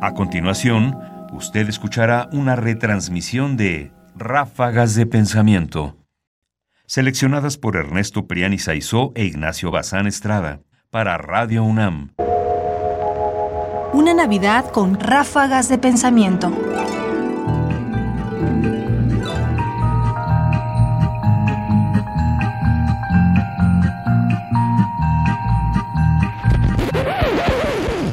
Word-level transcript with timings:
A 0.00 0.14
continuación, 0.14 0.96
usted 1.32 1.68
escuchará 1.68 2.28
una 2.32 2.54
retransmisión 2.54 3.56
de 3.56 3.90
Ráfagas 4.14 4.94
de 4.94 5.06
Pensamiento, 5.06 5.96
seleccionadas 6.86 7.56
por 7.56 7.74
Ernesto 7.74 8.28
Priani 8.28 8.58
Saizó 8.58 9.10
e 9.16 9.24
Ignacio 9.24 9.72
Bazán 9.72 10.06
Estrada, 10.06 10.60
para 10.90 11.18
Radio 11.18 11.64
UNAM. 11.64 12.14
Una 13.92 14.14
Navidad 14.14 14.70
con 14.70 15.00
ráfagas 15.00 15.68
de 15.68 15.78
pensamiento. 15.78 16.52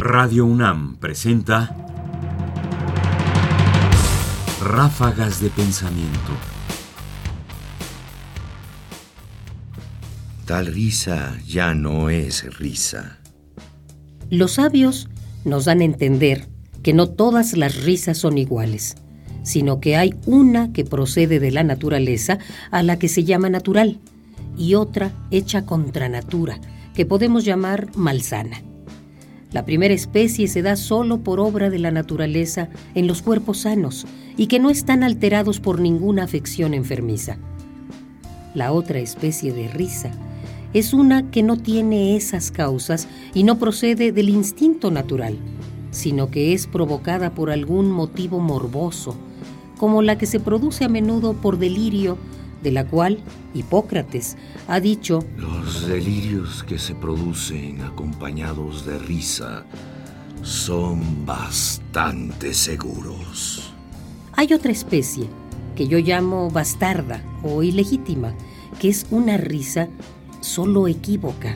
Radio 0.07 0.45
UNAM 0.45 0.97
presenta 0.97 1.75
Ráfagas 4.61 5.41
de 5.41 5.50
Pensamiento. 5.50 6.32
Tal 10.46 10.68
risa 10.68 11.36
ya 11.47 11.73
no 11.73 12.11
es 12.11 12.55
risa. 12.60 13.18
Los 14.29 14.51
sabios 14.51 15.10
nos 15.43 15.65
dan 15.65 15.82
a 15.82 15.86
entender 15.86 16.49
que 16.83 16.93
no 16.93 17.10
todas 17.10 17.57
las 17.57 17.83
risas 17.83 18.19
son 18.19 18.37
iguales, 18.37 18.97
sino 19.41 19.79
que 19.79 19.97
hay 19.97 20.13
una 20.27 20.71
que 20.71 20.85
procede 20.85 21.39
de 21.39 21.49
la 21.49 21.63
naturaleza 21.63 22.37
a 22.69 22.83
la 22.83 22.99
que 22.99 23.07
se 23.07 23.24
llama 23.24 23.49
natural 23.49 23.99
y 24.55 24.75
otra 24.75 25.11
hecha 25.32 25.65
contra 25.65 26.10
natura, 26.10 26.60
que 26.93 27.07
podemos 27.07 27.43
llamar 27.43 27.89
malsana. 27.96 28.61
La 29.55 29.64
primera 29.64 29.93
especie 29.93 30.50
se 30.50 30.61
da 30.61 30.75
solo 30.75 31.19
por 31.19 31.39
obra 31.39 31.69
de 31.69 31.79
la 31.79 31.89
naturaleza 31.89 32.67
en 32.94 33.08
los 33.08 33.21
cuerpos 33.21 33.59
sanos 33.59 34.05
y 34.35 34.47
que 34.47 34.59
no 34.59 34.69
están 34.69 35.02
alterados 35.02 35.61
por 35.61 35.80
ninguna 35.80 36.25
afección 36.25 36.73
enfermiza. 36.73 37.38
La 38.53 38.73
otra 38.73 38.99
especie 38.99 39.53
de 39.53 39.69
risa 39.69 40.11
es 40.73 40.93
una 40.93 41.31
que 41.31 41.41
no 41.41 41.55
tiene 41.55 42.17
esas 42.17 42.52
causas 42.52 43.07
y 43.33 43.43
no 43.43 43.57
procede 43.57 44.11
del 44.11 44.27
instinto 44.27 44.91
natural, 44.91 45.38
sino 45.89 46.30
que 46.30 46.52
es 46.52 46.67
provocada 46.67 47.33
por 47.33 47.49
algún 47.49 47.89
motivo 47.89 48.41
morboso, 48.41 49.15
como 49.77 50.02
la 50.02 50.17
que 50.17 50.25
se 50.25 50.41
produce 50.41 50.83
a 50.83 50.89
menudo 50.89 51.31
por 51.31 51.59
delirio 51.59 52.17
de 52.66 52.71
la 52.71 52.83
cual 52.83 53.19
Hipócrates 53.53 54.35
ha 54.67 54.80
dicho, 54.80 55.23
Los 55.38 55.88
delirios 55.88 56.63
que 56.63 56.80
se 56.80 56.95
producen 56.95 57.81
acompañados 57.81 58.88
de 58.88 58.97
risa 58.97 59.66
son 60.41 61.27
bastante 61.27 62.55
seguros. 62.55 63.71
Hay 64.33 64.52
otra 64.52 64.71
especie 64.71 65.27
que 65.75 65.88
yo 65.88 65.99
llamo 65.99 66.49
bastarda 66.49 67.21
o 67.43 67.61
ilegítima, 67.61 68.33
que 68.80 68.89
es 68.89 69.05
una 69.11 69.38
risa 69.38 69.88
solo 70.41 70.88
equívoca, 70.88 71.55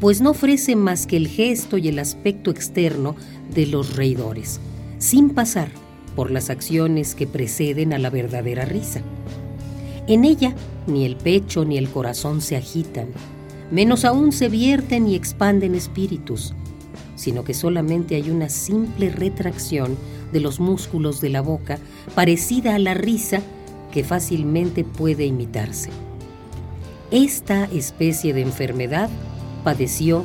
pues 0.00 0.20
no 0.20 0.30
ofrece 0.30 0.76
más 0.76 1.08
que 1.08 1.16
el 1.16 1.26
gesto 1.26 1.76
y 1.76 1.88
el 1.88 1.98
aspecto 1.98 2.52
externo 2.52 3.16
de 3.52 3.66
los 3.66 3.96
reidores, 3.96 4.60
sin 4.98 5.30
pasar 5.30 5.70
por 6.14 6.30
las 6.30 6.50
acciones 6.50 7.16
que 7.16 7.26
preceden 7.26 7.92
a 7.92 7.98
la 7.98 8.10
verdadera 8.10 8.64
risa. 8.64 9.02
En 10.06 10.24
ella 10.24 10.54
ni 10.86 11.04
el 11.04 11.16
pecho 11.16 11.64
ni 11.64 11.78
el 11.78 11.88
corazón 11.88 12.40
se 12.40 12.56
agitan, 12.56 13.08
menos 13.70 14.04
aún 14.04 14.32
se 14.32 14.48
vierten 14.48 15.08
y 15.08 15.14
expanden 15.14 15.74
espíritus, 15.74 16.54
sino 17.16 17.42
que 17.42 17.54
solamente 17.54 18.14
hay 18.14 18.30
una 18.30 18.48
simple 18.48 19.10
retracción 19.10 19.96
de 20.32 20.40
los 20.40 20.60
músculos 20.60 21.20
de 21.20 21.30
la 21.30 21.40
boca 21.40 21.78
parecida 22.14 22.74
a 22.74 22.78
la 22.78 22.94
risa 22.94 23.40
que 23.90 24.04
fácilmente 24.04 24.84
puede 24.84 25.26
imitarse. 25.26 25.90
Esta 27.10 27.64
especie 27.64 28.32
de 28.32 28.42
enfermedad 28.42 29.08
padeció 29.64 30.24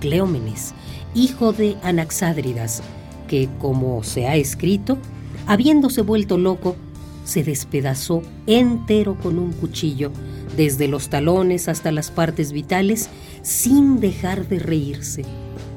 Cleómenes, 0.00 0.74
hijo 1.14 1.52
de 1.52 1.76
Anaxádridas, 1.82 2.82
que, 3.28 3.48
como 3.60 4.02
se 4.02 4.26
ha 4.26 4.36
escrito, 4.36 4.98
habiéndose 5.46 6.02
vuelto 6.02 6.38
loco, 6.38 6.76
se 7.24 7.44
despedazó 7.44 8.22
entero 8.46 9.16
con 9.18 9.38
un 9.38 9.52
cuchillo, 9.52 10.12
desde 10.56 10.88
los 10.88 11.08
talones 11.08 11.68
hasta 11.68 11.92
las 11.92 12.10
partes 12.10 12.52
vitales, 12.52 13.08
sin 13.42 14.00
dejar 14.00 14.48
de 14.48 14.58
reírse. 14.58 15.24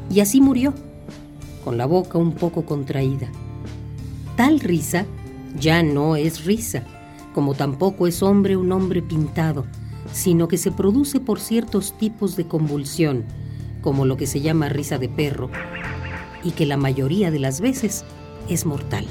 Y 0.10 0.20
así 0.20 0.42
murió, 0.42 0.74
con 1.64 1.78
la 1.78 1.86
boca 1.86 2.18
un 2.18 2.34
poco 2.34 2.66
contraída. 2.66 3.30
Tal 4.36 4.60
risa 4.60 5.06
ya 5.60 5.82
no 5.82 6.16
es 6.16 6.46
risa, 6.46 6.84
como 7.34 7.54
tampoco 7.54 8.08
es 8.08 8.22
hombre 8.22 8.58
un 8.58 8.72
hombre 8.72 9.02
pintado, 9.02 9.66
sino 10.12 10.48
que 10.48 10.58
se 10.58 10.72
produce 10.72 11.20
por 11.20 11.40
ciertos 11.40 11.98
tipos 11.98 12.36
de 12.36 12.48
convulsión, 12.48 13.26
como 13.82 14.06
lo 14.06 14.18
que 14.18 14.28
se 14.28 14.42
llama 14.42 14.70
risa 14.70 14.98
de 14.98 15.10
perro, 15.10 15.50
y 16.44 16.52
que 16.52 16.66
la 16.66 16.78
mayoría 16.78 17.32
de 17.32 17.40
las 17.40 17.62
veces 17.62 18.04
es 18.50 18.66
mortal. 18.66 19.06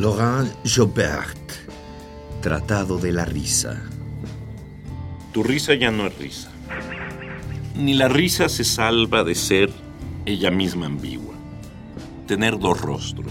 Laurent 0.00 0.48
Jobert, 0.64 1.52
Tratado 2.40 2.96
de 2.96 3.12
la 3.12 3.26
Risa. 3.26 3.82
Tu 5.30 5.42
risa 5.42 5.74
ya 5.74 5.90
no 5.90 6.06
es 6.06 6.16
risa. 6.16 6.50
Ni 7.76 7.92
la 7.92 8.08
risa 8.08 8.48
se 8.48 8.64
salva 8.64 9.24
de 9.24 9.34
ser 9.34 9.68
ella 10.24 10.50
misma 10.50 10.86
ambigua. 10.86 11.34
Tener 12.26 12.58
dos 12.58 12.80
rostros. 12.80 13.30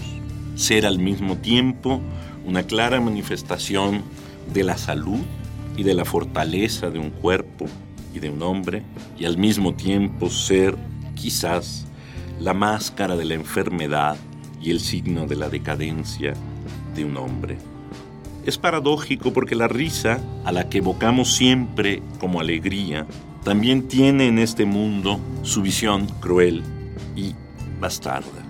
Ser 0.54 0.86
al 0.86 1.00
mismo 1.00 1.38
tiempo 1.38 2.00
una 2.46 2.62
clara 2.62 3.00
manifestación 3.00 4.04
de 4.54 4.62
la 4.62 4.78
salud 4.78 5.24
y 5.76 5.82
de 5.82 5.94
la 5.94 6.04
fortaleza 6.04 6.88
de 6.88 7.00
un 7.00 7.10
cuerpo 7.10 7.66
y 8.14 8.20
de 8.20 8.30
un 8.30 8.42
hombre, 8.42 8.84
y 9.18 9.24
al 9.24 9.38
mismo 9.38 9.74
tiempo 9.74 10.30
ser, 10.30 10.76
quizás, 11.16 11.88
la 12.38 12.54
máscara 12.54 13.16
de 13.16 13.24
la 13.24 13.34
enfermedad 13.34 14.16
y 14.62 14.70
el 14.70 14.78
signo 14.78 15.26
de 15.26 15.34
la 15.34 15.48
decadencia 15.48 16.34
de 16.94 17.04
un 17.04 17.16
hombre. 17.16 17.58
Es 18.46 18.58
paradójico 18.58 19.32
porque 19.32 19.54
la 19.54 19.68
risa, 19.68 20.18
a 20.44 20.52
la 20.52 20.68
que 20.68 20.78
evocamos 20.78 21.34
siempre 21.34 22.02
como 22.18 22.40
alegría, 22.40 23.06
también 23.44 23.88
tiene 23.88 24.28
en 24.28 24.38
este 24.38 24.64
mundo 24.64 25.20
su 25.42 25.62
visión 25.62 26.06
cruel 26.20 26.62
y 27.16 27.34
bastarda. 27.80 28.44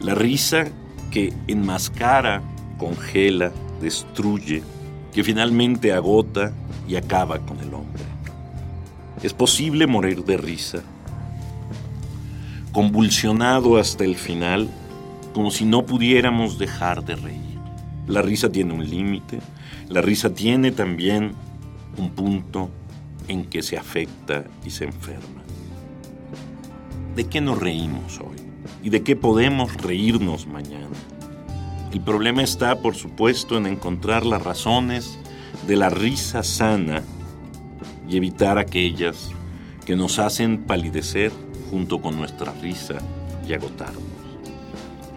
La 0.00 0.14
risa 0.14 0.66
que 1.10 1.32
enmascara, 1.48 2.42
congela, 2.78 3.52
destruye, 3.80 4.62
que 5.12 5.24
finalmente 5.24 5.92
agota 5.92 6.52
y 6.88 6.96
acaba 6.96 7.38
con 7.38 7.58
el 7.60 7.72
hombre. 7.74 8.02
Es 9.22 9.32
posible 9.32 9.86
morir 9.86 10.24
de 10.24 10.36
risa, 10.36 10.82
convulsionado 12.72 13.78
hasta 13.78 14.04
el 14.04 14.16
final, 14.16 14.68
como 15.32 15.50
si 15.50 15.64
no 15.64 15.86
pudiéramos 15.86 16.58
dejar 16.58 17.04
de 17.04 17.16
reír. 17.16 17.55
La 18.06 18.22
risa 18.22 18.50
tiene 18.50 18.72
un 18.72 18.88
límite, 18.88 19.40
la 19.88 20.00
risa 20.00 20.32
tiene 20.32 20.70
también 20.70 21.32
un 21.98 22.10
punto 22.10 22.70
en 23.28 23.44
que 23.46 23.62
se 23.62 23.76
afecta 23.76 24.44
y 24.64 24.70
se 24.70 24.84
enferma. 24.84 25.42
¿De 27.16 27.24
qué 27.24 27.40
nos 27.40 27.58
reímos 27.58 28.20
hoy? 28.20 28.36
¿Y 28.82 28.90
de 28.90 29.02
qué 29.02 29.16
podemos 29.16 29.74
reírnos 29.74 30.46
mañana? 30.46 30.86
El 31.92 32.00
problema 32.00 32.42
está, 32.42 32.80
por 32.80 32.94
supuesto, 32.94 33.56
en 33.56 33.66
encontrar 33.66 34.26
las 34.26 34.42
razones 34.42 35.18
de 35.66 35.76
la 35.76 35.88
risa 35.88 36.42
sana 36.42 37.02
y 38.08 38.16
evitar 38.16 38.58
aquellas 38.58 39.30
que 39.84 39.96
nos 39.96 40.18
hacen 40.18 40.64
palidecer 40.64 41.32
junto 41.70 42.00
con 42.00 42.16
nuestra 42.16 42.52
risa 42.60 42.98
y 43.48 43.54
agotarnos. 43.54 44.15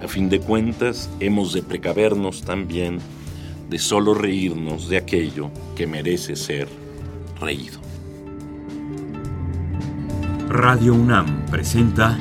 A 0.03 0.07
fin 0.07 0.29
de 0.29 0.39
cuentas, 0.39 1.09
hemos 1.19 1.53
de 1.53 1.61
precavernos 1.61 2.41
también 2.43 2.99
de 3.69 3.77
solo 3.79 4.13
reírnos 4.13 4.89
de 4.89 4.97
aquello 4.97 5.51
que 5.75 5.87
merece 5.87 6.35
ser 6.35 6.67
reído. 7.39 7.79
Radio 10.49 10.93
UNAM 10.95 11.45
presenta 11.45 12.17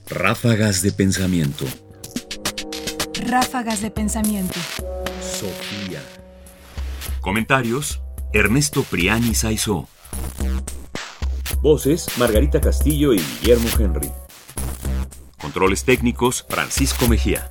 Ráfagas 0.09 0.83
de 0.83 0.93
Pensamiento. 0.93 1.65
Ráfagas 3.27 3.81
de 3.81 3.91
pensamiento. 3.91 4.55
Sofía. 5.21 6.01
Comentarios: 7.21 8.01
Ernesto 8.33 8.85
Priani 8.85 9.35
Saizó. 9.35 9.89
Voces: 11.61 12.07
Margarita 12.19 12.61
Castillo 12.61 13.15
y 13.15 13.19
Guillermo 13.19 13.69
Henry. 13.79 14.13
controles 15.41 15.85
técnicos, 15.85 16.47
Francisco 16.49 17.09
Mejía. 17.09 17.51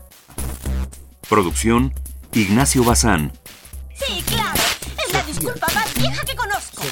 Producción, 1.28 1.94
Ignacio 2.32 2.86
Bazán. 2.86 3.34
Sí, 3.96 4.24
claro. 4.28 4.62
Es 5.06 5.14
la 5.14 5.24
disculpa 5.24 5.68
más 5.74 5.94
vieja 5.94 6.24
que 6.24 6.36
conozco. 6.36 6.84